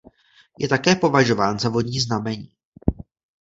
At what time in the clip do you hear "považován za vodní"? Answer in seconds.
0.95-1.99